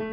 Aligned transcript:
Or 0.00 0.06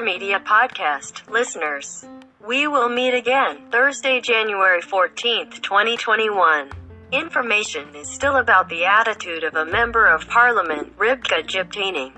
Media 0.00 0.40
Podcast 0.40 1.30
listeners. 1.30 2.06
We 2.46 2.66
will 2.66 2.88
meet 2.88 3.12
again 3.12 3.68
Thursday, 3.70 4.22
January 4.22 4.80
14th, 4.80 5.60
2021. 5.60 6.70
Information 7.12 7.94
is 7.96 8.10
still 8.10 8.36
about 8.36 8.70
the 8.70 8.86
attitude 8.86 9.44
of 9.44 9.56
a 9.56 9.66
member 9.66 10.06
of 10.06 10.26
parliament, 10.26 10.96
Ribka 10.96 11.46
Jiptani, 11.46 12.10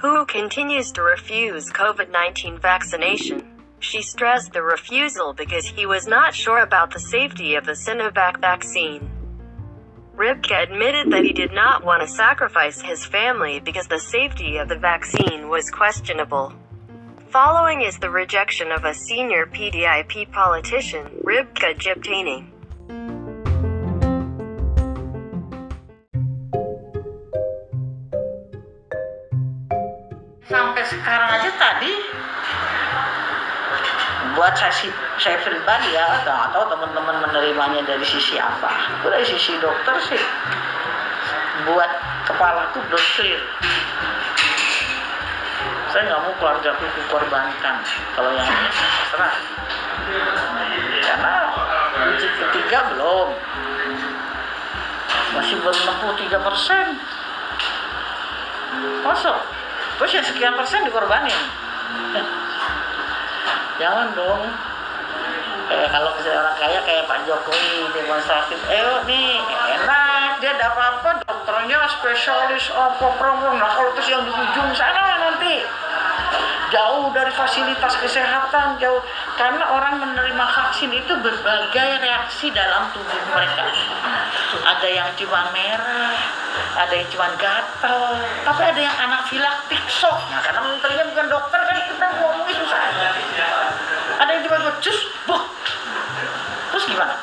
who 0.00 0.26
continues 0.26 0.90
to 0.90 1.02
refuse 1.02 1.70
COVID 1.70 2.10
19 2.10 2.58
vaccination. 2.58 3.46
She 3.78 4.02
stressed 4.02 4.52
the 4.52 4.64
refusal 4.64 5.32
because 5.32 5.66
he 5.66 5.86
was 5.86 6.08
not 6.08 6.34
sure 6.34 6.58
about 6.58 6.92
the 6.92 6.98
safety 6.98 7.54
of 7.54 7.66
the 7.66 7.72
Sinovac 7.72 8.40
vaccine. 8.40 9.11
Ribka 10.16 10.62
admitted 10.62 11.10
that 11.10 11.24
he 11.24 11.32
did 11.32 11.52
not 11.52 11.84
want 11.84 12.02
to 12.02 12.08
sacrifice 12.08 12.80
his 12.80 13.04
family 13.04 13.60
because 13.60 13.86
the 13.86 13.98
safety 13.98 14.58
of 14.58 14.68
the 14.68 14.76
vaccine 14.76 15.48
was 15.48 15.70
questionable. 15.70 16.52
Following 17.30 17.80
is 17.80 17.98
the 17.98 18.10
rejection 18.10 18.70
of 18.70 18.84
a 18.84 18.92
senior 18.92 19.46
PDIP 19.46 20.30
politician, 20.30 21.06
Ribka 21.24 21.74
Jiptani. 21.78 22.52
sampai 30.52 30.84
sekarang 30.84 31.28
aja 31.32 31.50
tadi 31.56 31.92
buat 34.32 34.54
saya 34.56 34.72
saya 35.20 35.36
pribadi 35.44 35.92
ya 35.92 36.24
nggak 36.24 36.56
tahu 36.56 36.64
teman-teman 36.72 37.20
menerimanya 37.28 37.84
dari 37.84 38.04
sisi 38.06 38.40
apa. 38.40 38.70
Itu 39.00 39.06
dari 39.12 39.26
sisi 39.28 39.52
dokter 39.60 39.96
sih. 40.08 40.22
Buat 41.68 41.90
kepala 42.26 42.72
tuh 42.72 42.82
clear. 42.90 43.42
Saya 45.92 46.02
nggak 46.08 46.20
mau 46.24 46.32
keluarga 46.40 46.68
aku 46.72 46.84
dikorbankan 46.96 47.76
kalau 48.16 48.30
yang 48.32 48.48
ini 48.48 48.68
karena 51.04 51.34
uji 52.08 52.28
ketiga 52.40 52.78
belum. 52.96 53.28
Masih 55.36 55.56
belum 55.60 55.76
63 55.76 56.40
persen. 56.40 56.86
Masuk. 59.04 59.38
Terus 60.00 60.12
yang 60.16 60.26
sekian 60.26 60.54
persen 60.56 60.88
dikorbanin 60.88 61.62
jangan 63.82 64.14
dong. 64.14 64.42
Kayak 65.66 65.88
kalau 65.90 66.10
misalnya 66.14 66.38
orang 66.46 66.56
kaya 66.58 66.78
kayak 66.86 67.04
Pak 67.10 67.18
Jokowi 67.26 67.90
demonstratif 67.96 68.60
eh 68.70 68.98
nih 69.08 69.40
enak 69.78 70.30
dia 70.42 70.52
ada 70.58 70.74
apa-apa 70.74 71.22
dokternya 71.22 71.86
spesialis 71.86 72.66
apa 72.74 73.06
promo 73.16 73.56
nah 73.56 73.70
kalau 73.72 73.94
terus 73.94 74.10
yang 74.10 74.22
di 74.22 74.30
ujung 74.30 74.70
sana 74.78 75.18
nanti. 75.18 75.66
Jauh 76.72 77.12
dari 77.12 77.28
fasilitas 77.36 78.00
kesehatan 78.00 78.80
jauh. 78.80 79.02
Karena 79.36 79.76
orang 79.76 80.00
menerima 80.00 80.46
vaksin 80.46 80.88
itu 80.88 81.12
berbagai 81.20 81.88
reaksi 82.00 82.48
dalam 82.54 82.88
tubuh 82.96 83.20
mereka. 83.34 83.66
Ada 84.62 84.88
yang 84.88 85.10
cuma 85.18 85.52
merah 85.52 86.16
ada 86.72 86.94
yang 86.96 87.08
cuma 87.08 87.28
gatal 87.36 88.16
tapi 88.44 88.62
ada 88.64 88.80
yang 88.80 88.96
anafilaktik 88.96 89.82
shock. 89.88 90.16
Nah 90.28 90.40
karena 90.40 90.60
menterinya 90.64 91.04
bukan 91.12 91.26
dokter 91.28 91.60
kan 91.64 91.78
kita 91.88 92.06
ngomongnya 92.20 92.54
susah 92.56 92.82
ada 94.32 94.40
yang 94.40 94.48
cuma 94.48 94.72
cus 94.80 94.98
buh 95.28 95.42
terus 96.72 96.84
gimana? 96.88 97.14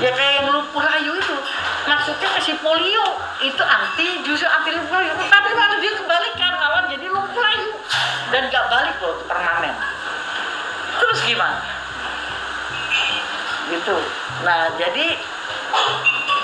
Ya 0.00 0.10
kayak 0.16 0.32
yang 0.40 0.48
lumpuh 0.48 0.80
layu 0.80 1.12
itu. 1.12 1.36
Maksudnya 1.84 2.28
kasih 2.40 2.56
polio. 2.64 3.06
Itu 3.44 3.60
anti 3.60 4.24
justru 4.24 4.48
anti 4.48 4.72
lumpuh 4.72 4.96
layu 4.96 5.12
tapi 5.28 5.50
malah 5.52 5.76
dia 5.76 5.92
kebalikan 5.92 6.52
malah 6.56 6.88
jadi 6.88 7.06
lumpuh 7.12 7.36
layu 7.36 7.68
dan 8.32 8.48
gak 8.48 8.64
balik 8.72 8.96
loh 9.04 9.12
itu 9.12 9.24
permanen. 9.28 9.76
Terus 10.96 11.20
gimana? 11.28 11.60
Gitu. 13.68 13.96
Nah 14.48 14.72
jadi 14.80 15.06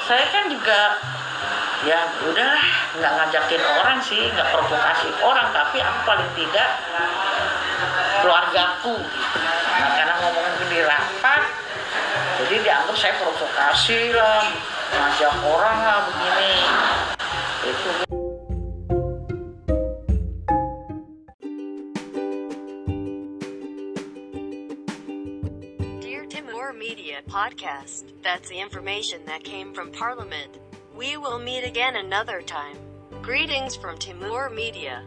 saya 0.05 0.25
kan 0.29 0.45
juga 0.53 0.81
ya 1.89 2.13
udahlah. 2.29 2.65
Nggak 3.01 3.13
ngajakin 3.17 3.63
orang 3.81 3.99
sih 4.05 4.29
nggak 4.37 4.53
provokasi 4.53 5.09
orang. 5.25 5.49
Tapi 5.57 5.81
aku 5.81 5.99
paling 6.05 6.31
tidak 6.37 6.69
keluargaku. 8.21 9.01
gitu. 9.01 9.60
Dianggap 12.71 12.95
saya 12.95 13.15
provokasi 13.19 14.15
lah 14.15 14.47
ngajak 14.95 15.35
orang 15.43 15.79
lah 15.83 15.99
begini 16.07 16.55
itu 17.67 17.91
Dear 25.99 26.31
Timor 26.31 26.71
Media 26.71 27.27
Podcast, 27.27 28.15
that's 28.23 28.47
the 28.47 28.63
information 28.63 29.27
that 29.27 29.43
came 29.43 29.75
from 29.75 29.91
Parliament. 29.91 30.63
We 30.95 31.19
will 31.19 31.43
meet 31.43 31.67
again 31.67 31.99
another 31.99 32.39
time. 32.39 32.79
Greetings 33.19 33.75
from 33.75 33.99
Timor 33.99 34.47
Media. 34.47 35.03